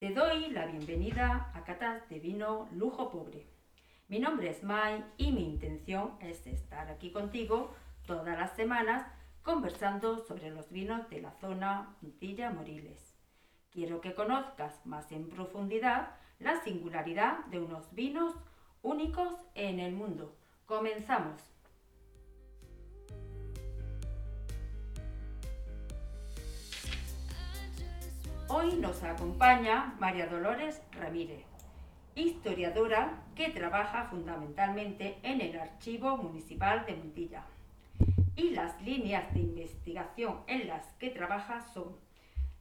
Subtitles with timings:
[0.00, 3.46] Te doy la bienvenida a Catas de Vino Lujo Pobre.
[4.08, 7.74] Mi nombre es Mai y mi intención es estar aquí contigo
[8.06, 9.06] todas las semanas
[9.42, 13.14] conversando sobre los vinos de la zona Montilla Moriles.
[13.70, 18.34] Quiero que conozcas más en profundidad la singularidad de unos vinos
[18.80, 20.34] únicos en el mundo.
[20.64, 21.42] Comenzamos.
[28.52, 31.44] Hoy nos acompaña María Dolores Ramírez,
[32.16, 37.44] historiadora que trabaja fundamentalmente en el Archivo Municipal de Montilla.
[38.34, 41.96] Y las líneas de investigación en las que trabaja son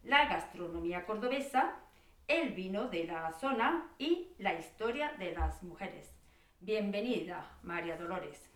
[0.04, 1.80] la gastronomía cordobesa,
[2.28, 6.16] el vino de la zona y la historia de las mujeres.
[6.60, 8.48] Bienvenida, María Dolores.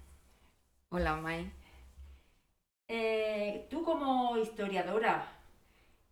[0.89, 1.51] Hola, May.
[2.87, 5.32] Eh, tú como historiadora,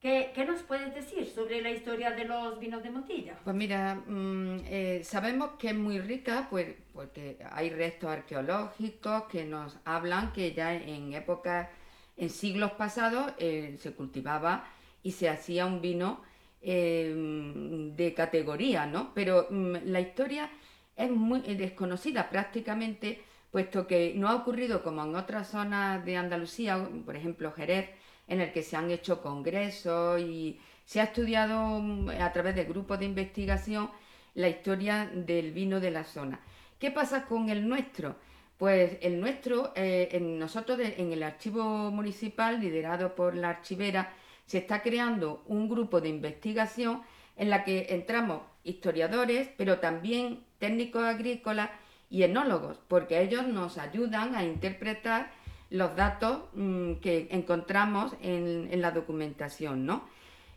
[0.02, 3.38] ¿qué, nos puedes decir sobre la historia de los vinos de Montilla?
[3.44, 9.46] Pues mira, mm, eh, sabemos que es muy rica pues, porque hay restos arqueológicos que
[9.46, 11.70] nos hablan que ya en épocas,
[12.18, 14.66] en siglos pasados, eh, se cultivaba
[15.04, 16.22] y se hacía un vino
[16.64, 19.14] Em, de categoría, ¿no?
[19.16, 20.52] Pero mm, la historia
[20.96, 26.88] es muy desconocida prácticamente, puesto que no ha ocurrido como en otras zonas de Andalucía,
[27.04, 27.90] por ejemplo Jerez,
[28.28, 32.66] en el que se han hecho congresos y se ha estudiado mm, a través de
[32.66, 33.90] grupos de investigación
[34.36, 36.40] la historia del vino de la zona.
[36.80, 38.16] ¿Qué pasa con el nuestro?
[38.58, 44.14] Pues el nuestro, eh, nosotros en el archivo municipal, liderado por la archivera,
[44.46, 47.02] se está creando un grupo de investigación
[47.38, 51.70] en la que entramos historiadores, pero también técnicos agrícolas
[52.10, 55.32] y enólogos, porque ellos nos ayudan a interpretar
[55.72, 59.86] los datos mm, que encontramos en, la documentación.
[59.86, 60.04] ¿no?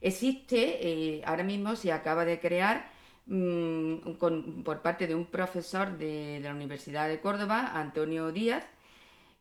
[0.01, 2.91] Existe, eh, ahora mismo se acaba de crear
[3.27, 4.17] mm,
[4.65, 8.67] por parte de un profesor de, la Universidad de Córdoba, Antonio Díaz,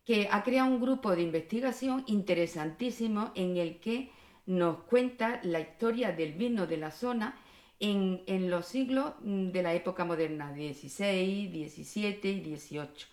[0.05, 4.11] que ha creado un grupo de investigación interesantísimo en el que
[4.45, 7.35] nos cuenta la historia del vino de la zona
[7.79, 13.12] en, los siglos mm, de la época moderna, 16, 17 y 18.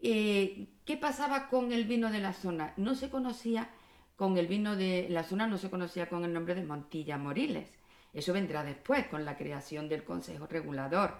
[0.00, 2.74] Eh, ¿Qué pasaba con el vino de la zona?
[2.76, 3.70] No se conocía
[4.16, 7.68] con el vino de la zona, no se conocía con el nombre de Montilla Moriles.
[8.12, 11.14] Eso vendrá después, con la creación del Consejo Regulador.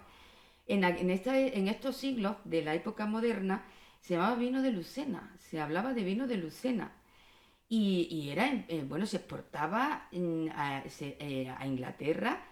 [0.67, 3.63] En, en, en estos siglos de la época moderna
[4.01, 6.93] se llamaba vino de Lucena, se hablaba de vino de Lucena
[7.71, 12.43] y, era, eh, bueno, se exportaba eh, a, Inglaterra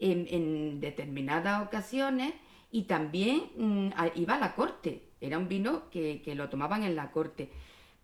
[0.00, 2.34] en, determinadas ocasiones
[2.70, 5.02] y también mm, iba a la corte.
[5.20, 7.50] Era un vino que, lo tomaban en la corte.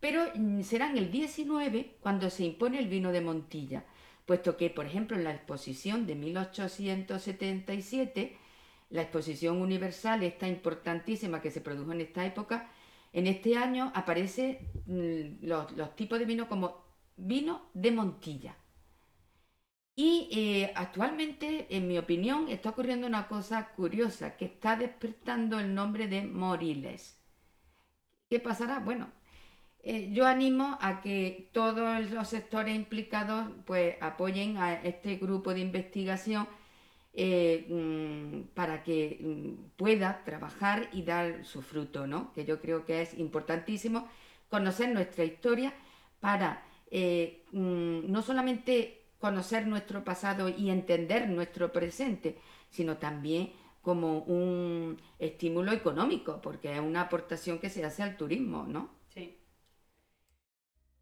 [0.00, 3.84] Pero mm, será en el 19 cuando se impone el vino de Montilla,
[4.26, 8.36] puesto que, por ejemplo, en la exposición de 1877,
[8.90, 12.70] la exposición universal, esta importantísima que se produjo en esta época,
[13.12, 16.82] en este año aparecen mm, los, tipos de vino como
[17.16, 18.56] vino de Montilla.
[19.94, 25.74] Y eh, actualmente, en mi opinión, está ocurriendo una cosa curiosa, que está despertando el
[25.74, 27.20] nombre de Moriles.
[28.30, 28.78] ¿Qué pasará?
[28.78, 29.10] Bueno,
[29.82, 35.60] eh, yo animo a que todos los sectores implicados pues, apoyen a este grupo de
[35.60, 36.48] investigación
[37.14, 42.32] eh, mm, para que mm, pueda trabajar y dar su fruto, ¿no?
[42.32, 44.08] Que yo creo que es importantísimo
[44.48, 45.74] conocer nuestra historia
[46.20, 46.64] para
[47.52, 52.38] mm, no solamente conocer nuestro pasado y entender nuestro presente,
[52.70, 58.64] sino también como un estímulo económico, porque es una aportación que se hace al turismo,
[58.64, 58.90] ¿no?
[59.10, 59.38] Sí.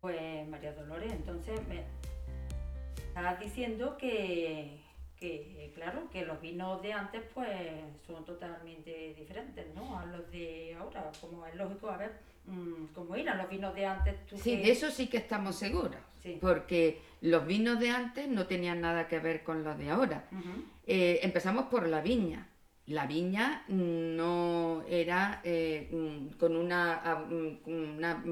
[0.03, 1.87] Pues María Dolores, entonces me
[3.09, 4.85] estás diciendo que,
[5.21, 7.49] que claro, que los vinos de antes pues
[8.07, 9.99] son totalmente diferentes, ¿no?
[9.99, 12.13] A los de ahora, como es lógico, a ver,
[12.47, 14.17] mm, cómo eran los vinos de antes.
[14.43, 16.01] sí, de eso sí que estamos seguros,
[16.41, 20.25] porque los vinos de antes no tenían nada que ver con los de ahora.
[20.87, 22.47] Eh, empezamos por la viña.
[22.87, 28.25] La viña no era eh, mm, con una, mm, una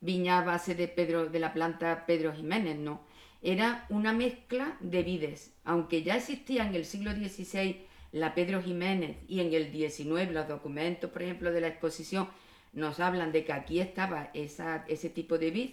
[0.00, 3.09] viña a base de Pedro de la planta Pedro Jiménez, no
[3.42, 5.52] era una mezcla de vides.
[5.64, 10.48] Aunque ya existía en el siglo XVI la Pedro Jiménez y en el XIX los
[10.48, 12.28] documentos, por ejemplo, de la exposición
[12.72, 15.70] nos hablan de que aquí estaba ese tipo de vid,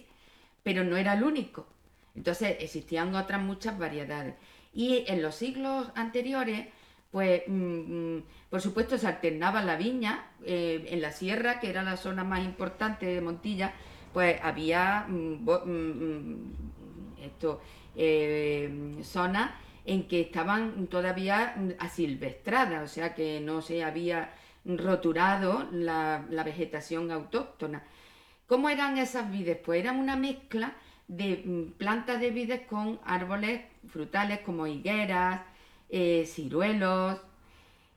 [0.62, 1.66] pero no era el único.
[2.14, 4.34] Entonces existían otras muchas variedades.
[4.72, 6.66] Y en los siglos anteriores,
[7.10, 11.82] pues mm, mm, por supuesto se alternaba la viña eh, en la sierra, que era
[11.82, 13.72] la zona más importante de Montilla,
[14.12, 15.46] pues había mm,
[17.96, 19.50] eh, zonas
[19.84, 24.34] en que estaban todavía asilvestradas, o sea que no se había
[24.64, 27.84] roturado la, vegetación autóctona.
[28.46, 29.58] ¿Cómo eran esas vides?
[29.64, 30.74] Pues eran una mezcla
[31.06, 35.40] de mm, plantas de vides con árboles frutales como higueras,
[35.88, 37.18] eh, ciruelos,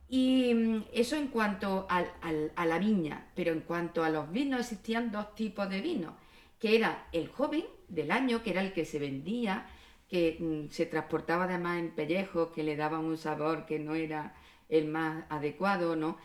[0.09, 5.11] y mm, eso en cuanto a la viña, pero en cuanto a los vinos existían
[5.11, 6.13] dos tipos de vinos,
[6.61, 9.67] que era el joven del año, que era el que se vendía,
[10.07, 14.35] que mm, se transportaba además en pellejos que le daban un sabor que no era
[14.69, 16.17] el más adecuado, ¿no?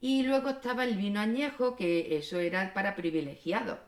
[0.00, 3.78] Y luego estaba el vino añejo, que eso era para privilegiados.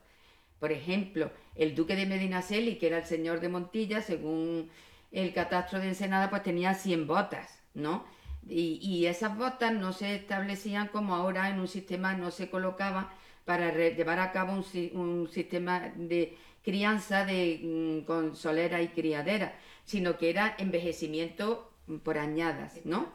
[0.58, 4.70] Por ejemplo, el duque de Medinaceli, que era el señor de Montilla, según
[5.12, 8.05] el catastro de Ensenada, pues tenía 100 botas, ¿no?
[8.48, 13.12] Y, esas botas no se establecían como ahora en un sistema, no se colocaba
[13.44, 20.17] para llevar a cabo un sistema de crianza de, mm, con solera y criadera, sino
[20.17, 21.73] que era envejecimiento
[22.05, 23.09] por añadas, ¿no?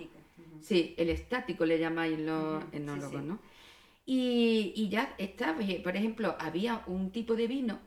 [0.61, 3.39] Sí, el estático le llamáis los enólogos, ¿no?
[4.05, 7.79] Y, ya está, por ejemplo, había un tipo de vino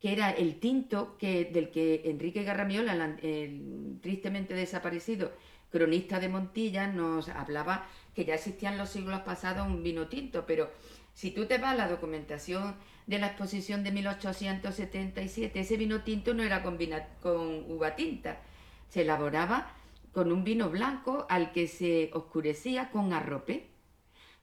[0.00, 5.32] que era el tinto, que, del que Enrique Garramiola, el tristemente desaparecido
[5.70, 10.44] cronista de Montilla, nos hablaba que ya existían en los siglos pasados un vino tinto,
[10.46, 10.70] pero
[11.16, 12.76] si tú te vas a la documentación
[13.06, 16.78] de la exposición de 1877, ese vino tinto no era con,
[17.22, 18.42] con uva tinta,
[18.90, 19.72] se elaboraba
[20.12, 23.70] con un vino blanco al que se oscurecía con arrope.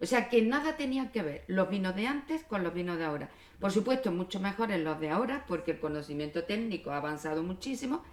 [0.01, 3.05] O sea que nada tenía que ver los vinos de antes con los vinos de
[3.05, 3.29] ahora.
[3.59, 8.03] Por supuesto, mucho mejores los de ahora porque el conocimiento técnico ha avanzado muchísimo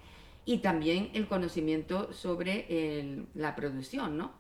[0.44, 4.34] y también el conocimiento sobre la producción, ¿no?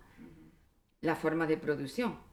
[1.00, 2.29] La forma de producción.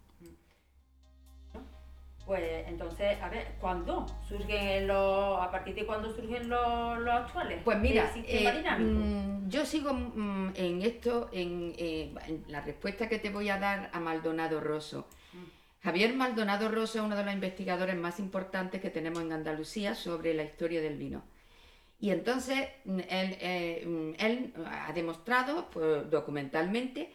[2.28, 7.62] Pues entonces, a ver, ¿cuándo surgen los, a partir de cuándo surgen los, actuales?
[7.64, 13.30] Pues mira, eh, mm, yo sigo mm, en esto, eh, en, la respuesta que te
[13.30, 15.08] voy a dar a Maldonado Rosso.
[15.32, 15.84] Mm.
[15.86, 20.34] Javier Maldonado Rosso es uno de los investigadores más importantes que tenemos en Andalucía sobre
[20.34, 21.24] la historia del vino.
[22.02, 27.10] Y entonces él, eh, ha demostrado pues, documentalmente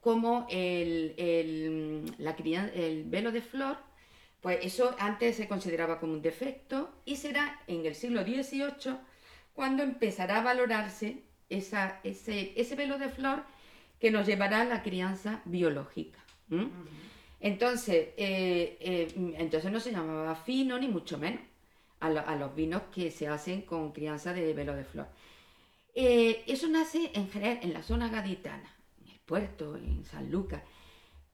[0.00, 1.14] cómo el,
[2.18, 2.34] la
[2.74, 3.86] el velo de flor
[4.40, 8.96] pues eso antes se consideraba como un defecto y será en el siglo XVIII
[9.54, 13.44] cuando empezará a valorarse esa, ese, ese, velo de flor
[13.98, 16.18] que nos llevará a la crianza biológica.
[17.40, 21.40] Entonces, eh, eh, entonces no se llamaba fino ni mucho menos
[22.00, 25.08] a, los vinos que se hacen con crianza de velo de flor.
[25.94, 30.62] Eh, eso nace en general en la zona gaditana, en el puerto, en San Lucas.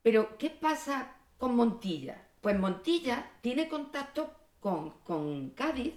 [0.03, 2.29] Pero, ¿qué pasa con Montilla?
[2.43, 5.95] Pues Montilla tiene contacto con, Cádiz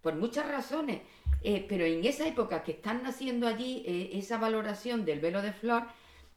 [0.00, 1.02] por muchas razones,
[1.42, 5.52] eh, pero en esa época que están naciendo allí eh, esa valoración del velo de
[5.52, 5.84] flor,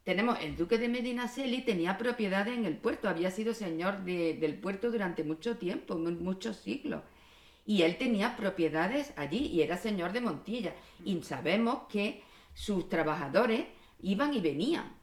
[0.04, 4.92] tenemos el duque de Medinaceli tenía propiedades en el puerto, había sido señor del puerto
[4.92, 7.02] durante mucho tiempo, muchos siglos.
[7.66, 10.74] Y él tenía propiedades allí y era señor de Montilla.
[11.04, 12.24] Y sabemos que
[12.54, 13.66] sus trabajadores
[14.02, 14.94] iban y venían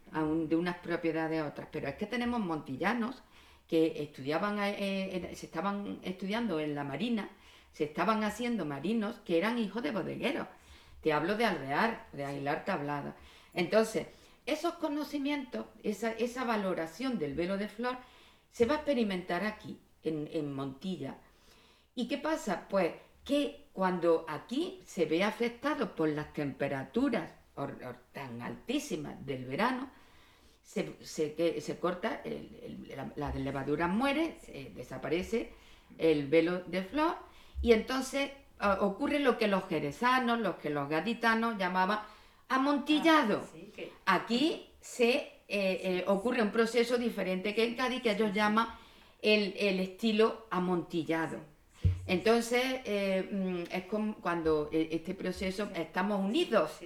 [0.48, 1.68] de unas propiedades a otras.
[1.70, 3.22] Pero es que tenemos montillanos
[3.68, 7.30] que estudiaban, eh, se estaban estudiando en la marina,
[7.72, 10.46] se estaban haciendo marinos que eran hijos de bodegueros.
[11.00, 13.16] Te hablo de Alvear, de Aguilar Tablada.
[13.52, 14.06] Entonces,
[14.46, 17.96] esos conocimientos, esa, esa, valoración del velo de flor,
[18.50, 21.16] se va a experimentar aquí, en, en Montilla.
[21.94, 22.66] ¿Y qué pasa?
[22.68, 22.92] Pues
[23.24, 27.30] que cuando aquí se ve afectado por las temperaturas
[28.12, 29.90] tan altísimas del verano,
[30.64, 32.22] se, se, se corta,
[33.16, 34.38] la, levadura muere,
[34.74, 35.52] desaparece
[35.98, 37.16] el velo de flor
[37.62, 42.00] y entonces ah, ocurre lo que los jerezanos, lo que los gaditanos llamaban
[42.48, 43.42] amontillado.
[44.06, 48.68] Ah, Aquí se eh, eh, ocurre un proceso diferente que en Cádiz que ellos llaman
[49.22, 51.38] el, el estilo amontillado.
[52.06, 56.78] Entonces, eh, mm, es como cuando eh, este proceso estamos unidos,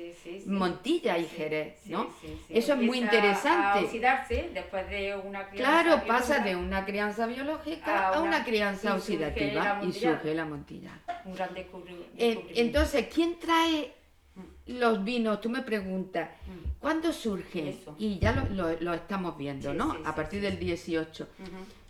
[0.47, 2.09] Montilla y Jerez, ¿no?
[2.49, 3.81] Eso es muy interesante.
[3.81, 8.95] A oxidarse después de una crianza Claro, pasa de una crianza biológica a una, crianza
[8.95, 11.01] oxidativa y surge la Montilla.
[11.25, 12.15] Un gran descubrimiento.
[12.17, 13.93] Eh, entonces, ¿quién trae
[14.37, 14.79] mm.
[14.79, 15.41] los vinos?
[15.41, 16.79] Tú me preguntas, mm.
[16.79, 17.77] ¿cuándo surge?
[17.99, 19.97] Y ya lo, estamos viendo, ¿no?
[20.05, 21.27] a partir del 18.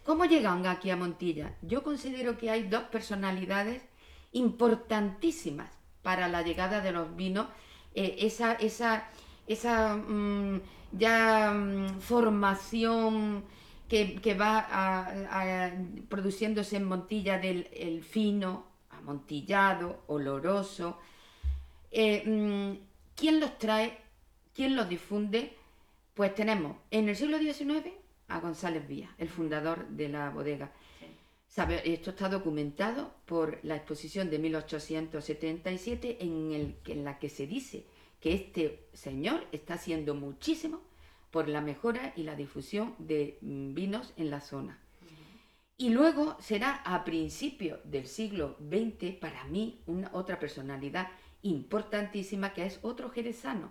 [0.08, 1.54] ¿Cómo llegan aquí a Montilla?
[1.60, 3.82] Yo considero que hay dos personalidades
[4.32, 7.46] importantísimas para la llegada de los vinos,
[7.94, 9.06] eh, esa, esa,
[9.46, 10.62] esa mm,
[10.92, 13.44] ya mm, formación
[13.86, 15.12] que, va
[16.08, 20.96] produciéndose en Montilla del el fino, amontillado, oloroso.
[21.90, 22.78] Eh, mm,
[23.14, 23.98] ¿Quién los trae?
[24.54, 25.54] ¿quién los difunde?
[26.14, 30.72] Pues tenemos en el siglo XIX a González Vía, el fundador de la bodega.
[31.84, 37.86] esto está documentado por la exposición de 1877 en, el, en la que se dice
[38.20, 40.82] que este señor está haciendo muchísimo
[41.30, 44.78] por la mejora y la difusión de mm, vinos en la zona.
[45.76, 51.08] Y luego será a principios del siglo XX, para mí, una otra personalidad
[51.42, 53.70] importantísima, que es otro jerezano,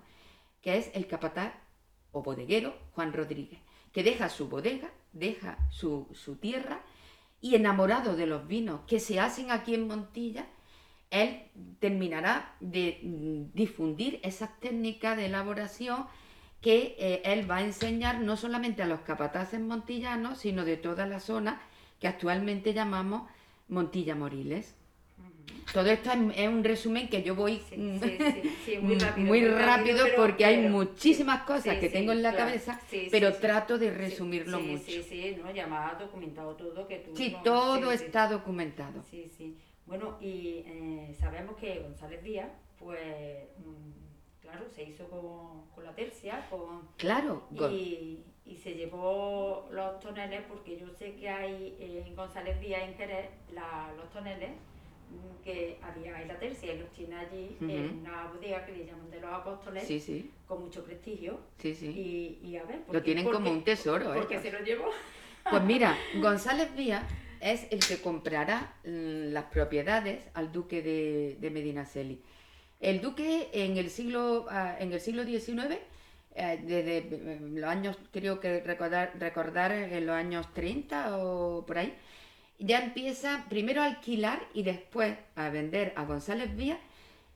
[0.62, 1.54] que es el capataz
[2.14, 3.60] o bodeguero Juan Rodríguez,
[3.94, 6.82] que deja su bodega, deja su, su tierra,
[7.42, 10.48] y enamorado de los vinos que se hacen aquí en Montilla,
[11.10, 11.44] él
[11.80, 16.06] terminará de mm, difundir esas técnicas de elaboración
[16.62, 21.06] que eh, él va a enseñar no solamente a los capataces montillanos, sino de toda
[21.06, 21.62] la zona
[22.00, 23.30] que actualmente llamamos
[23.68, 24.76] Montilla Moriles.
[25.74, 27.62] Todo esto es un resumen que yo voy
[29.18, 32.80] muy rápido, porque hay muchísimas cosas que tengo en la cabeza,
[33.12, 34.84] pero trato de resumirlo mucho.
[34.84, 35.52] Sí, sí, ¿no?
[35.52, 37.16] Ya más documentado todo que tú.
[37.16, 39.04] Sí, todo está documentado.
[39.10, 39.58] Sí, sí.
[39.88, 46.46] Bueno, y eh, sabemos que González Díaz, pues, mm, claro, se hizo con, la tercia,
[46.50, 46.90] con...
[46.98, 47.48] Claro.
[47.72, 52.96] Y, y, se llevó los toneles, porque yo sé que hay en González Díaz, en
[52.96, 53.30] Jerez,
[53.96, 54.77] los toneles, mm,
[55.44, 59.10] que había en la tercia y los tiene allí en una bodega que le llaman
[59.10, 60.32] de los apóstoles, sí, sí.
[60.46, 61.40] con mucho prestigio.
[61.58, 61.88] Sí, sí.
[61.88, 64.18] Y, y a ver, lo tienen como un tesoro, ¿eh?
[64.18, 64.90] Porque se lo llevó.
[65.50, 67.04] Pues mira, González Díaz
[67.40, 72.22] es el que comprará mm, las propiedades al duque de, de Medinaceli.
[72.80, 75.78] El duque en el siglo, ah, en el siglo XIX,
[76.36, 81.80] eh, desde eh, los años, creo que recordar, recordar en los años 30 o por
[81.80, 81.96] ahí,
[82.60, 86.80] ya empieza primero a alquilar y después a vender a González Vía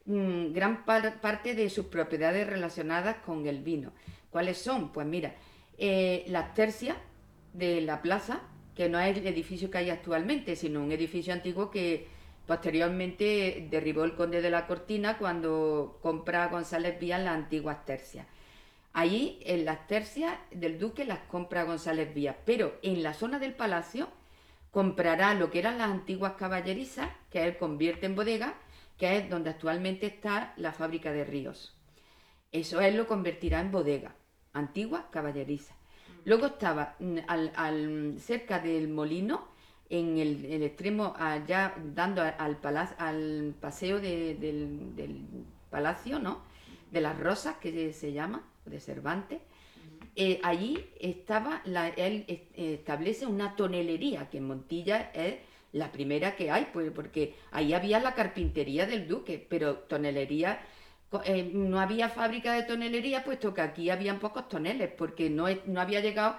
[0.06, 3.92] mm, gran parte de sus propiedades relacionadas con el vino.
[4.30, 4.92] ¿Cuáles son?
[4.92, 5.36] Pues mira,
[5.78, 6.98] eh, las tercias
[7.54, 8.42] de la plaza,
[8.76, 12.08] que no es el edificio que hay actualmente, sino un edificio antiguo que
[12.48, 18.26] posteriormente derribó el conde de la Cortina cuando compra González Vías las antiguas tercias.
[18.94, 23.54] Allí, en las tercias del duque las compra González Vías, pero en la zona del
[23.54, 24.10] palacio
[24.72, 28.56] comprará lo que eran las antiguas caballerizas, que él convierte en bodega,
[28.98, 31.76] que es donde actualmente está la fábrica de ríos.
[32.52, 34.16] Eso él lo convertirá en bodega,
[34.54, 35.76] antigua caballeriza.
[36.26, 39.50] Luego estaba mm, al, cerca del molino,
[39.90, 42.60] en el, extremo allá dando al,
[42.98, 46.44] al paseo del, palacio, ¿no?
[46.92, 49.42] De las rosas, que se, llama, de Cervantes.
[50.16, 52.26] Eh, allí estaba, la, él
[52.56, 55.36] establece una tonelería, que en Montilla es
[55.74, 60.60] la primera que hay, pues, porque ahí había la carpintería del duque, pero tonelería
[61.26, 65.82] eh, no había fábrica de tonelería, puesto que aquí habían pocos toneles, porque no, no
[65.82, 66.38] había llegado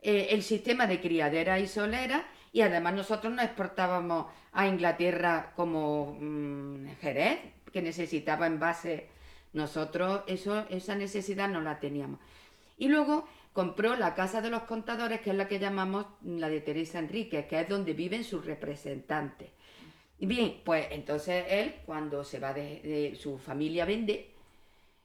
[0.00, 6.16] eh, el sistema de criadera y solera, y además nosotros no exportábamos a Inglaterra como
[6.20, 7.38] mm, Jerez,
[7.72, 9.08] que necesitaba envase.
[9.52, 12.20] Nosotros eso, esa necesidad no la teníamos.
[12.78, 16.60] Y luego compró la Casa de los Contadores, que es la que llamamos la de
[16.60, 19.50] Teresa Enríquez, que es donde viven sus representantes.
[20.18, 24.30] Bien, pues entonces él, cuando se va de, su familia vende,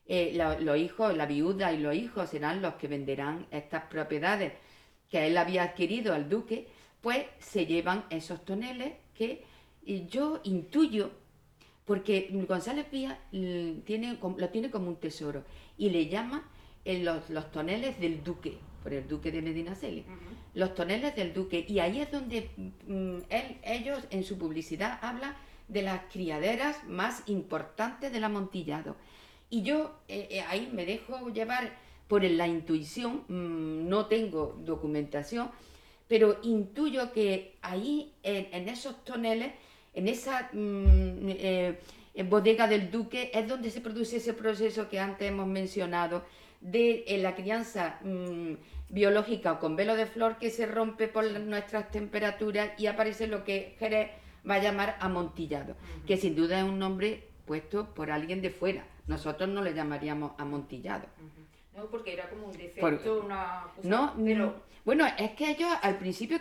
[0.05, 4.53] eh, los hijos, la viuda y los hijos serán los que venderán estas propiedades
[5.09, 6.67] que él había adquirido al duque,
[7.01, 9.43] pues se llevan esos toneles que
[10.07, 11.11] yo intuyo,
[11.85, 15.43] porque González Pía tiene, lo tiene como un tesoro
[15.77, 16.49] y le llama
[16.87, 20.05] eh, los, los toneles del duque por el duque de Medinaceli,
[20.53, 21.65] los toneles del duque.
[21.67, 22.49] Y ahí es donde
[22.87, 23.17] mm,
[23.63, 25.35] ellos en su publicidad hablan
[25.67, 28.95] de las criaderas más importantes del amontillado.
[29.49, 31.77] Y yo eh, eh, ahí me dejo llevar
[32.07, 35.51] por la intuición, mm, no tengo documentación,
[36.07, 39.51] pero intuyo que ahí en, esos toneles,
[39.93, 41.79] en esa mm, eh,
[42.23, 46.23] bodega del duque, es donde se produce ese proceso que antes hemos mencionado
[46.61, 47.99] de la crianza
[48.89, 53.43] biológica o con velo de flor que se rompe por nuestras temperaturas y aparece lo
[53.43, 54.11] que Jerez
[54.49, 58.85] va a llamar amontillado, que sin duda es un nombre puesto por alguien de fuera.
[59.07, 61.05] Nosotros no le llamaríamos amontillado.
[61.75, 64.67] No, porque era como un defecto, una No, pero...
[64.83, 66.39] Bueno, es que ellos al principio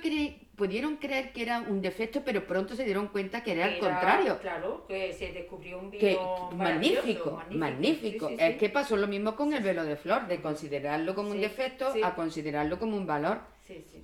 [0.56, 4.38] pudieron creer que era un defecto, pero pronto se dieron cuenta que era, al contrario.
[4.40, 8.28] Claro, que se descubrió un vino magnífico, magnífico.
[8.30, 11.92] es que pasó lo mismo con el velo de flor, de considerarlo como un defecto
[12.02, 13.40] a considerarlo como un valor.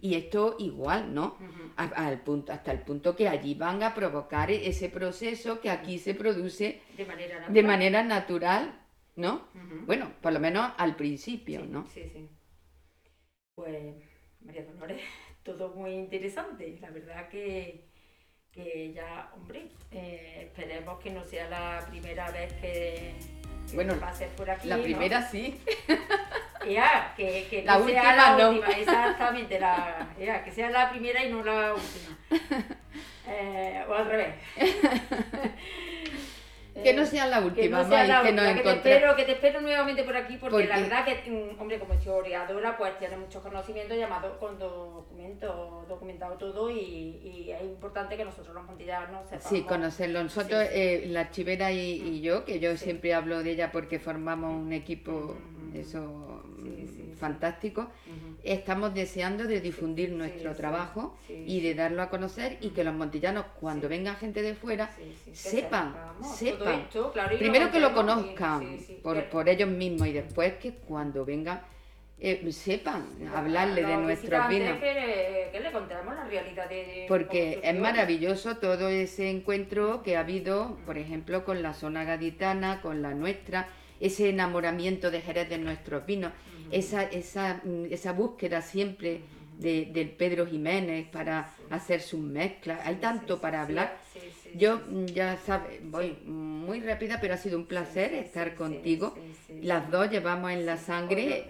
[0.01, 1.39] Y esto igual, ¿no?
[1.77, 6.15] al punto, hasta el punto que allí van a provocar ese proceso que aquí se
[6.15, 8.83] produce de manera De manera natural
[9.17, 9.49] ¿no?
[9.87, 11.87] Bueno, por lo menos al principio, ¿no?
[11.87, 12.29] Sí, sí.
[13.55, 13.95] Pues,
[14.41, 15.03] María Dolores,
[15.43, 16.79] todo muy interesante.
[16.81, 17.85] La verdad que,
[18.53, 23.15] que ya, hombre, eh, esperemos que no sea la primera vez que,
[23.75, 24.69] bueno, pases por aquí.
[24.69, 25.61] La primera sí.
[26.65, 28.51] Ya, que, que la no última sea la no.
[28.51, 32.19] última, exactamente, la, ya, que sea la primera y no la última.
[33.25, 34.35] Eh, o al revés.
[36.83, 38.77] Que no sea la que última, no sea la que última, que te encontremos.
[38.97, 42.77] espero, que te espero nuevamente por aquí, porque, la verdad que, mm, hombre, como historiadora,
[42.77, 46.77] pues tiene mucho conocimiento llamado con documento, documentado todo y,
[47.23, 49.49] y es importante que nosotros los montillanos sepamos.
[49.49, 50.23] Sí, conocerlo.
[50.23, 50.81] Nosotros, Sí, sí.
[50.81, 52.85] eh, la archivera y, y yo, que yo Sí.
[52.85, 55.37] siempre hablo de ella porque formamos un equipo, Ujú.
[55.75, 57.13] Eso, Sí, sí, sí.
[57.19, 57.89] fantástico,
[58.43, 62.95] estamos deseando de difundir Sí, nuestro trabajo y de darlo a conocer y que los
[62.95, 64.91] montillanos, cuando venga gente de fuera,
[65.33, 66.81] sepan, sepan.
[66.81, 71.25] esto, claro, y Primero que lo conozcan por, por ellos mismos y después que cuando
[71.25, 71.61] vengan
[72.25, 74.79] eh, sepan hablarle de nuestros vinos.
[74.79, 80.21] Que, que le contemos la realidad de Porque es maravilloso todo ese encuentro que ha
[80.21, 83.67] habido, por ejemplo, con la zona gaditana, con la nuestra,
[84.03, 86.33] ese enamoramiento de Jerez de nuestros vinos,
[86.71, 89.21] esa, esa, mm, esa búsqueda siempre
[89.59, 91.63] de, del Pedro Jiménez para Sí.
[91.71, 92.81] hacer sus mezclas.
[92.85, 93.97] Hay tanto para hablar.
[94.55, 99.15] Yo, ya sabes, voy muy rápida, pero ha sido un placer estar contigo.
[99.63, 101.45] Las dos llevamos en la sangre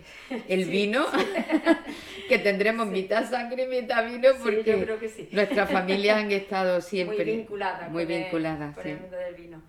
[0.49, 1.07] el vino,
[2.29, 4.87] que tendremos mitad sangre y mitad vino, porque
[5.33, 8.91] nuestras familias han estado siempre muy vinculadas muy el- vinculadas, sí.
[8.91, 9.63] el mundo del vino.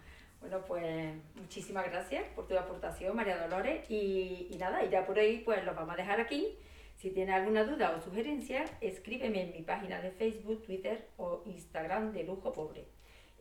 [0.43, 3.89] Bueno, pues muchísimas gracias por tu aportación, María Dolores.
[3.89, 6.57] Y, y nada, y ya por ahí pues los vamos a dejar aquí.
[6.97, 12.11] Si tienes alguna duda o sugerencia, escríbeme en mi página de Facebook, Twitter o Instagram
[12.11, 12.83] de Lujo Pobre.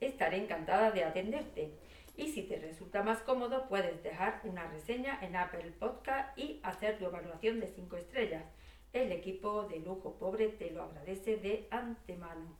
[0.00, 1.73] Estaré encantada de atenderte.
[2.16, 6.99] Y si te resulta más cómodo, puedes dejar una reseña en Apple Podcast y hacer
[6.99, 8.44] tu evaluación de 5 estrellas.
[8.92, 12.57] El equipo de Lujo Pobre te lo agradece de antemano.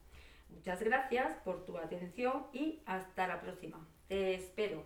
[0.49, 3.87] Muchas gracias por tu atención y hasta la próxima.
[4.13, 4.85] Espero.